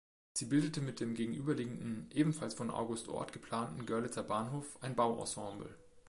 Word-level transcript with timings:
Sie 0.33 0.45
bildete 0.45 0.81
mit 0.81 0.99
dem 0.99 1.13
gegenüberliegenden, 1.13 2.09
ebenfalls 2.11 2.55
von 2.55 2.71
August 2.71 3.07
Orth 3.07 3.33
geplanten 3.33 3.85
Görlitzer 3.85 4.23
Bahnhof 4.23 4.79
ein 4.81 4.95
Bauensemble. 4.95 5.77